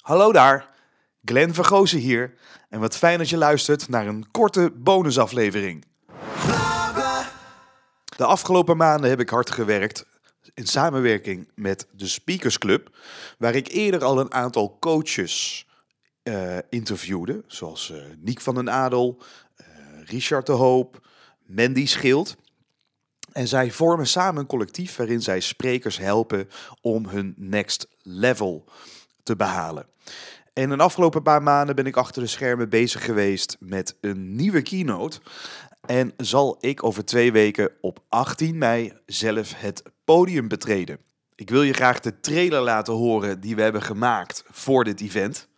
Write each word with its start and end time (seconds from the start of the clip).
Hallo 0.00 0.32
daar, 0.32 0.68
Glenn 1.24 1.54
Vergozen 1.54 1.98
hier. 1.98 2.34
En 2.68 2.80
wat 2.80 2.96
fijn 2.96 3.18
dat 3.18 3.28
je 3.28 3.36
luistert 3.36 3.88
naar 3.88 4.06
een 4.06 4.30
korte 4.30 4.72
bonusaflevering. 4.76 5.84
De 8.16 8.24
afgelopen 8.24 8.76
maanden 8.76 9.10
heb 9.10 9.20
ik 9.20 9.28
hard 9.28 9.50
gewerkt 9.50 10.06
in 10.54 10.66
samenwerking 10.66 11.48
met 11.54 11.86
de 11.92 12.06
Speakers 12.06 12.58
Club, 12.58 12.96
waar 13.38 13.54
ik 13.54 13.68
eerder 13.68 14.04
al 14.04 14.20
een 14.20 14.32
aantal 14.32 14.76
coaches 14.78 15.66
uh, 16.22 16.58
interviewde, 16.68 17.44
zoals 17.46 17.90
uh, 17.90 18.02
Niek 18.18 18.40
van 18.40 18.54
den 18.54 18.70
Adel, 18.70 19.22
uh, 19.60 19.66
Richard 20.04 20.46
de 20.46 20.52
Hoop, 20.52 21.06
Mandy 21.46 21.86
Schild. 21.86 22.36
En 23.32 23.48
zij 23.48 23.70
vormen 23.70 24.06
samen 24.06 24.40
een 24.40 24.46
collectief 24.46 24.96
waarin 24.96 25.22
zij 25.22 25.40
sprekers 25.40 25.98
helpen 25.98 26.48
om 26.80 27.06
hun 27.06 27.34
next 27.36 27.88
level 28.02 28.64
te 29.30 29.36
behalen. 29.36 29.86
En 30.52 30.68
de 30.68 30.76
afgelopen 30.76 31.22
paar 31.22 31.42
maanden 31.42 31.76
ben 31.76 31.86
ik 31.86 31.96
achter 31.96 32.22
de 32.22 32.28
schermen 32.28 32.68
bezig 32.68 33.04
geweest 33.04 33.56
met 33.60 33.96
een 34.00 34.36
nieuwe 34.36 34.62
keynote. 34.62 35.20
En 35.86 36.12
zal 36.16 36.56
ik 36.60 36.84
over 36.84 37.04
twee 37.04 37.32
weken 37.32 37.70
op 37.80 37.98
18 38.08 38.58
mei 38.58 38.92
zelf 39.06 39.52
het 39.56 39.82
podium 40.04 40.48
betreden. 40.48 40.98
Ik 41.34 41.50
wil 41.50 41.62
je 41.62 41.72
graag 41.72 42.00
de 42.00 42.20
trailer 42.20 42.60
laten 42.60 42.94
horen 42.94 43.40
die 43.40 43.56
we 43.56 43.62
hebben 43.62 43.82
gemaakt 43.82 44.44
voor 44.50 44.84
dit 44.84 45.00
event. 45.00 45.48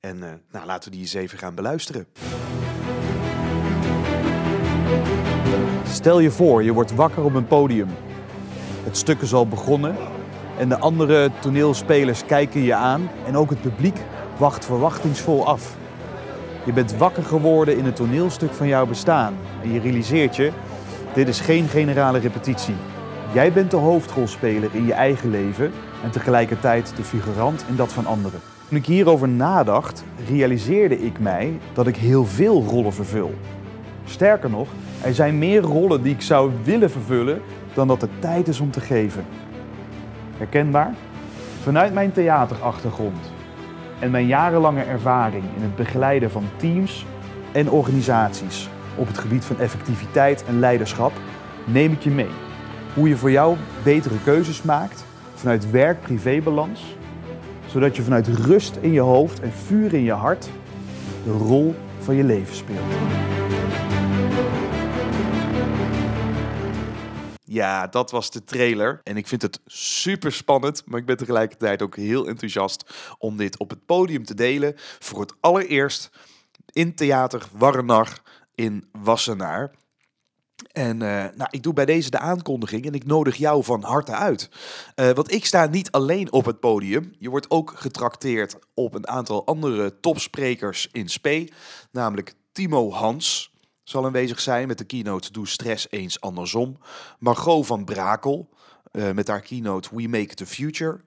En 0.00 0.16
uh, 0.16 0.32
nou, 0.50 0.66
laten 0.66 0.90
we 0.90 0.96
die 0.96 1.04
eens 1.04 1.14
even 1.14 1.38
gaan 1.38 1.54
beluisteren. 1.54 2.06
Stel 5.86 6.18
je 6.18 6.30
voor, 6.30 6.62
je 6.62 6.72
wordt 6.72 6.94
wakker 6.94 7.24
op 7.24 7.34
een 7.34 7.46
podium. 7.46 7.88
Het 8.84 8.96
stuk 8.96 9.20
is 9.20 9.32
al 9.32 9.48
begonnen 9.48 10.17
en 10.58 10.68
de 10.68 10.78
andere 10.78 11.30
toneelspelers 11.40 12.24
kijken 12.24 12.62
je 12.62 12.74
aan 12.74 13.10
en 13.26 13.36
ook 13.36 13.50
het 13.50 13.60
publiek 13.60 13.96
wacht 14.36 14.64
verwachtingsvol 14.64 15.46
af. 15.46 15.76
Je 16.64 16.72
bent 16.72 16.96
wakker 16.96 17.22
geworden 17.22 17.76
in 17.78 17.84
het 17.84 17.96
toneelstuk 17.96 18.52
van 18.52 18.66
jouw 18.66 18.86
bestaan 18.86 19.34
en 19.62 19.72
je 19.72 19.80
realiseert 19.80 20.36
je, 20.36 20.50
dit 21.14 21.28
is 21.28 21.40
geen 21.40 21.68
generale 21.68 22.18
repetitie. 22.18 22.74
Jij 23.32 23.52
bent 23.52 23.70
de 23.70 23.76
hoofdrolspeler 23.76 24.70
in 24.72 24.86
je 24.86 24.92
eigen 24.92 25.30
leven 25.30 25.72
en 26.04 26.10
tegelijkertijd 26.10 26.92
de 26.96 27.02
figurant 27.02 27.64
in 27.68 27.76
dat 27.76 27.92
van 27.92 28.06
anderen. 28.06 28.40
Toen 28.68 28.78
ik 28.78 28.86
hierover 28.86 29.28
nadacht, 29.28 30.04
realiseerde 30.28 30.98
ik 30.98 31.18
mij 31.18 31.58
dat 31.72 31.86
ik 31.86 31.96
heel 31.96 32.24
veel 32.24 32.64
rollen 32.64 32.92
vervul. 32.92 33.34
Sterker 34.04 34.50
nog, 34.50 34.68
er 35.02 35.14
zijn 35.14 35.38
meer 35.38 35.60
rollen 35.60 36.02
die 36.02 36.14
ik 36.14 36.22
zou 36.22 36.50
willen 36.64 36.90
vervullen 36.90 37.40
dan 37.74 37.88
dat 37.88 38.00
het 38.00 38.10
tijd 38.20 38.48
is 38.48 38.60
om 38.60 38.70
te 38.70 38.80
geven. 38.80 39.24
Herkenbaar? 40.38 40.94
Vanuit 41.62 41.94
mijn 41.94 42.12
theaterachtergrond 42.12 43.32
en 43.98 44.10
mijn 44.10 44.26
jarenlange 44.26 44.82
ervaring 44.82 45.44
in 45.56 45.62
het 45.62 45.76
begeleiden 45.76 46.30
van 46.30 46.44
teams 46.56 47.06
en 47.52 47.70
organisaties 47.70 48.68
op 48.96 49.06
het 49.06 49.18
gebied 49.18 49.44
van 49.44 49.60
effectiviteit 49.60 50.44
en 50.44 50.58
leiderschap 50.58 51.12
neem 51.64 51.92
ik 51.92 52.02
je 52.02 52.10
mee. 52.10 52.30
Hoe 52.94 53.08
je 53.08 53.16
voor 53.16 53.30
jou 53.30 53.56
betere 53.82 54.22
keuzes 54.24 54.62
maakt 54.62 55.04
vanuit 55.34 55.70
werk-privébalans, 55.70 56.96
zodat 57.66 57.96
je 57.96 58.02
vanuit 58.02 58.26
rust 58.26 58.76
in 58.80 58.92
je 58.92 59.00
hoofd 59.00 59.40
en 59.40 59.52
vuur 59.52 59.94
in 59.94 60.02
je 60.02 60.12
hart 60.12 60.48
de 61.24 61.30
rol 61.30 61.74
van 61.98 62.14
je 62.14 62.24
leven 62.24 62.54
speelt. 62.54 62.78
Ja, 67.50 67.86
dat 67.86 68.10
was 68.10 68.30
de 68.30 68.44
trailer. 68.44 69.00
En 69.02 69.16
ik 69.16 69.26
vind 69.26 69.42
het 69.42 69.60
super 69.66 70.32
spannend, 70.32 70.82
maar 70.86 71.00
ik 71.00 71.06
ben 71.06 71.16
tegelijkertijd 71.16 71.82
ook 71.82 71.96
heel 71.96 72.26
enthousiast 72.26 72.94
om 73.18 73.36
dit 73.36 73.58
op 73.58 73.70
het 73.70 73.86
podium 73.86 74.24
te 74.24 74.34
delen. 74.34 74.74
Voor 74.76 75.20
het 75.20 75.34
allereerst 75.40 76.10
in 76.72 76.94
Theater 76.94 77.48
Warrenar 77.52 78.22
in 78.54 78.88
Wassenaar. 78.92 79.70
En 80.72 80.94
uh, 80.94 81.24
nou, 81.34 81.48
ik 81.50 81.62
doe 81.62 81.72
bij 81.72 81.84
deze 81.84 82.10
de 82.10 82.18
aankondiging 82.18 82.86
en 82.86 82.94
ik 82.94 83.04
nodig 83.04 83.36
jou 83.36 83.64
van 83.64 83.82
harte 83.82 84.12
uit. 84.12 84.50
Uh, 84.96 85.10
want 85.10 85.32
ik 85.32 85.44
sta 85.44 85.66
niet 85.66 85.90
alleen 85.90 86.32
op 86.32 86.44
het 86.44 86.60
podium. 86.60 87.14
Je 87.18 87.30
wordt 87.30 87.50
ook 87.50 87.72
getrakteerd 87.76 88.58
op 88.74 88.94
een 88.94 89.08
aantal 89.08 89.46
andere 89.46 90.00
topsprekers 90.00 90.88
in 90.92 91.08
spe. 91.08 91.48
Namelijk 91.92 92.34
Timo 92.52 92.90
Hans, 92.90 93.52
zal 93.88 94.04
aanwezig 94.04 94.40
zijn 94.40 94.68
met 94.68 94.78
de 94.78 94.84
keynote 94.84 95.32
Doe 95.32 95.48
Stress 95.48 95.86
eens 95.90 96.20
andersom. 96.20 96.78
Margot 97.18 97.66
van 97.66 97.84
Brakel 97.84 98.48
uh, 98.92 99.10
met 99.10 99.28
haar 99.28 99.40
keynote 99.40 99.88
We 99.92 100.08
Make 100.08 100.34
the 100.34 100.46
Future. 100.46 101.00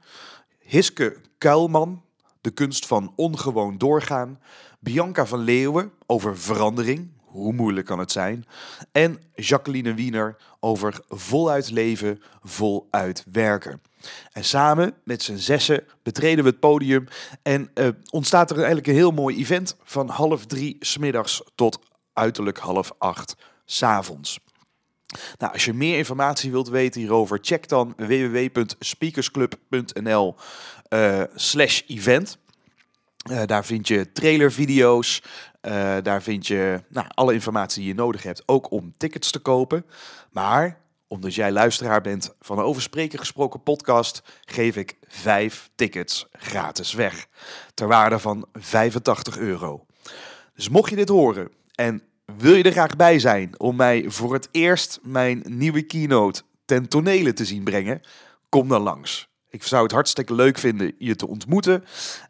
Hiske 0.59 1.17
Kuilman, 1.37 2.03
de 2.41 2.51
kunst 2.51 2.85
van 2.85 3.13
ongewoon 3.15 3.77
doorgaan. 3.77 4.39
Bianca 4.79 5.25
van 5.25 5.39
Leeuwen 5.39 5.91
over 6.05 6.37
verandering, 6.37 7.11
hoe 7.23 7.53
moeilijk 7.53 7.85
kan 7.85 7.99
het 7.99 8.11
zijn? 8.11 8.45
En 8.91 9.21
Jacqueline 9.35 9.93
Wiener 9.93 10.37
over 10.59 10.99
voluit 11.07 11.71
leven, 11.71 12.21
voluit 12.43 13.25
werken. 13.31 13.81
En 14.31 14.43
samen 14.43 14.93
met 15.03 15.23
z'n 15.23 15.35
zessen 15.35 15.83
betreden 16.03 16.43
we 16.43 16.49
het 16.49 16.59
podium 16.59 17.07
en 17.41 17.71
uh, 17.73 17.87
ontstaat 18.09 18.49
er 18.49 18.55
eigenlijk 18.55 18.87
een 18.87 18.93
heel 18.93 19.11
mooi 19.11 19.37
event 19.37 19.75
van 19.83 20.09
half 20.09 20.45
drie 20.45 20.75
smiddags 20.79 21.43
tot 21.55 21.79
uiterlijk 22.13 22.57
half 22.57 22.91
acht 22.97 23.35
s'avonds. 23.65 24.39
Nou, 25.37 25.53
als 25.53 25.65
je 25.65 25.73
meer 25.73 25.97
informatie 25.97 26.51
wilt 26.51 26.69
weten 26.69 27.01
hierover, 27.01 27.39
check 27.41 27.67
dan 27.67 27.93
www.speakersclub.nl 27.97 30.35
uh, 30.89 31.23
slash 31.35 31.81
event. 31.87 32.37
Uh, 33.31 33.41
daar 33.45 33.65
vind 33.65 33.87
je 33.87 34.11
trailervideo's, 34.11 35.21
uh, 35.61 35.97
daar 36.03 36.21
vind 36.21 36.47
je 36.47 36.83
nou, 36.89 37.07
alle 37.13 37.33
informatie 37.33 37.79
die 37.79 37.87
je 37.87 37.95
nodig 37.95 38.23
hebt, 38.23 38.43
ook 38.45 38.71
om 38.71 38.93
tickets 38.97 39.31
te 39.31 39.39
kopen. 39.39 39.85
Maar 40.31 40.79
omdat 41.07 41.35
jij 41.35 41.51
luisteraar 41.51 42.01
bent 42.01 42.33
van 42.39 42.55
de 42.55 42.61
Over 42.61 42.81
Spreken 42.81 43.19
Gesproken 43.19 43.63
podcast, 43.63 44.23
geef 44.45 44.75
ik 44.75 44.97
vijf 45.07 45.69
tickets 45.75 46.27
gratis 46.31 46.93
weg. 46.93 47.27
Ter 47.73 47.87
waarde 47.87 48.19
van 48.19 48.45
85 48.53 49.37
euro. 49.37 49.85
Dus 50.55 50.69
mocht 50.69 50.89
je 50.89 50.95
dit 50.95 51.09
horen 51.09 51.51
en 51.81 52.01
wil 52.37 52.55
je 52.55 52.63
er 52.63 52.71
graag 52.71 52.95
bij 52.95 53.19
zijn 53.19 53.59
om 53.59 53.75
mij 53.75 54.03
voor 54.07 54.33
het 54.33 54.47
eerst 54.51 54.99
mijn 55.03 55.43
nieuwe 55.47 55.81
keynote 55.81 56.41
ten 56.65 56.87
tonele 56.87 57.33
te 57.33 57.45
zien 57.45 57.63
brengen? 57.63 58.01
Kom 58.49 58.67
dan 58.67 58.81
langs. 58.81 59.29
Ik 59.49 59.63
zou 59.63 59.83
het 59.83 59.91
hartstikke 59.91 60.33
leuk 60.33 60.57
vinden 60.57 60.95
je 60.97 61.15
te 61.15 61.27
ontmoeten. 61.27 61.83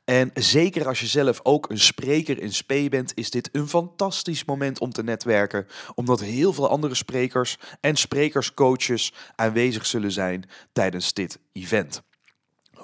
En 0.06 0.31
zeker 0.34 0.88
als 0.88 1.00
je 1.00 1.06
zelf 1.07 1.40
ook 1.44 1.69
een 1.69 1.79
spreker 1.79 2.41
in 2.41 2.53
spe 2.53 2.88
bent, 2.90 3.11
is 3.16 3.29
dit 3.29 3.50
een 3.51 3.67
fantastisch 3.67 4.45
moment 4.45 4.79
om 4.79 4.91
te 4.91 5.03
netwerken. 5.03 5.67
Omdat 5.95 6.19
heel 6.19 6.53
veel 6.53 6.69
andere 6.69 6.95
sprekers 6.95 7.57
en 7.79 7.95
sprekerscoaches 7.95 9.13
aanwezig 9.35 9.85
zullen 9.85 10.11
zijn 10.11 10.50
tijdens 10.72 11.13
dit 11.13 11.40
event 11.51 12.01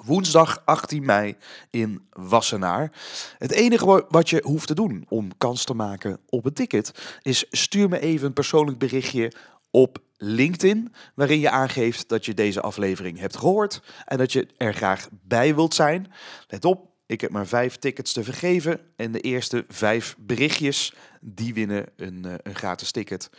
woensdag 0.04 0.62
18 0.64 1.04
mei 1.04 1.36
in 1.70 2.08
Wassenaar. 2.10 2.92
Het 3.38 3.50
enige 3.50 4.06
wat 4.08 4.30
je 4.30 4.42
hoeft 4.44 4.66
te 4.66 4.74
doen 4.74 5.04
om 5.08 5.36
kans 5.36 5.64
te 5.64 5.74
maken 5.74 6.18
op 6.28 6.44
een 6.44 6.52
ticket 6.52 7.18
is 7.22 7.46
stuur 7.50 7.88
me 7.88 8.00
even 8.00 8.26
een 8.26 8.32
persoonlijk 8.32 8.78
berichtje 8.78 9.32
op 9.70 9.98
LinkedIn, 10.16 10.94
waarin 11.14 11.40
je 11.40 11.50
aangeeft 11.50 12.08
dat 12.08 12.24
je 12.24 12.34
deze 12.34 12.60
aflevering 12.60 13.18
hebt 13.18 13.36
gehoord 13.36 13.82
en 14.04 14.18
dat 14.18 14.32
je 14.32 14.48
er 14.56 14.74
graag 14.74 15.08
bij 15.10 15.54
wilt 15.54 15.74
zijn. 15.74 16.12
Let 16.48 16.64
op, 16.64 16.88
ik 17.06 17.20
heb 17.20 17.30
maar 17.30 17.46
vijf 17.46 17.76
tickets 17.76 18.12
te 18.12 18.24
vergeven 18.24 18.80
en 18.96 19.12
de 19.12 19.20
eerste 19.20 19.64
vijf 19.68 20.16
berichtjes, 20.18 20.94
die 21.20 21.54
winnen 21.54 21.86
een, 21.96 22.24
eh, 22.24 22.34
een 22.42 22.54
gratis 22.54 22.90
ticket. 22.90 23.30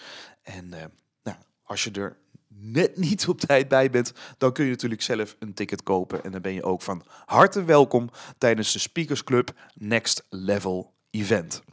En 0.41 0.65
uh, 0.65 0.83
nou, 1.23 1.37
als 1.63 1.83
je 1.83 1.91
er 1.91 2.17
net 2.49 2.97
niet 3.07 3.27
op 3.27 3.39
tijd 3.39 3.67
bij 3.67 3.89
bent, 3.89 4.13
dan 4.37 4.51
kun 4.51 4.63
je 4.63 4.69
natuurlijk 4.69 5.01
zelf 5.01 5.35
een 5.39 5.53
ticket 5.53 5.83
kopen. 5.83 6.23
En 6.23 6.31
dan 6.31 6.41
ben 6.41 6.53
je 6.53 6.63
ook 6.63 6.81
van 6.81 7.03
harte 7.25 7.63
welkom 7.63 8.09
tijdens 8.37 8.73
de 8.73 8.79
Speakers 8.79 9.23
Club 9.23 9.53
Next 9.73 10.25
Level 10.29 10.93
Event. 11.09 11.63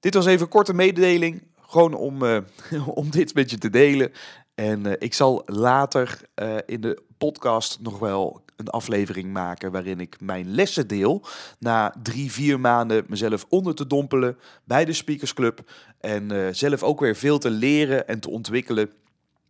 Dit 0.00 0.14
was 0.14 0.26
even 0.26 0.42
een 0.42 0.48
korte 0.48 0.74
mededeling, 0.74 1.42
gewoon 1.60 1.94
om, 1.94 2.22
uh, 2.22 2.38
om 2.86 3.10
dit 3.10 3.34
met 3.34 3.50
je 3.50 3.58
te 3.58 3.70
delen. 3.70 4.12
En 4.54 4.86
uh, 4.86 4.92
ik 4.98 5.14
zal 5.14 5.42
later 5.46 6.20
uh, 6.42 6.56
in 6.66 6.80
de 6.80 7.02
podcast 7.18 7.80
nog 7.80 7.98
wel 7.98 8.44
een 8.56 8.68
aflevering 8.68 9.32
maken 9.32 9.72
waarin 9.72 10.00
ik 10.00 10.20
mijn 10.20 10.54
lessen 10.54 10.88
deel. 10.88 11.26
Na 11.58 11.94
drie, 12.02 12.32
vier 12.32 12.60
maanden 12.60 13.04
mezelf 13.08 13.46
onder 13.48 13.74
te 13.74 13.86
dompelen 13.86 14.38
bij 14.64 14.84
de 14.84 14.92
Speakers 14.92 15.34
Club. 15.34 15.70
En 16.00 16.54
zelf 16.56 16.82
ook 16.82 17.00
weer 17.00 17.16
veel 17.16 17.38
te 17.38 17.50
leren 17.50 18.08
en 18.08 18.20
te 18.20 18.30
ontwikkelen 18.30 18.92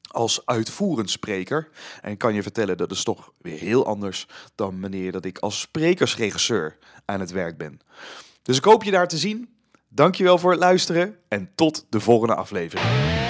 als 0.08 0.46
uitvoerend 0.46 1.10
spreker. 1.10 1.68
En 2.00 2.16
kan 2.16 2.34
je 2.34 2.42
vertellen, 2.42 2.76
dat 2.76 2.90
is 2.90 3.02
toch 3.02 3.32
weer 3.38 3.58
heel 3.58 3.86
anders 3.86 4.26
dan 4.54 4.80
wanneer 4.80 5.12
dat 5.12 5.24
ik 5.24 5.38
als 5.38 5.60
sprekersregisseur 5.60 6.78
aan 7.04 7.20
het 7.20 7.30
werk 7.30 7.58
ben. 7.58 7.80
Dus 8.42 8.56
ik 8.56 8.64
hoop 8.64 8.84
je 8.84 8.90
daar 8.90 9.08
te 9.08 9.18
zien. 9.18 9.48
Dankjewel 9.88 10.38
voor 10.38 10.50
het 10.50 10.60
luisteren 10.60 11.16
en 11.28 11.50
tot 11.54 11.86
de 11.88 12.00
volgende 12.00 12.34
aflevering. 12.34 13.27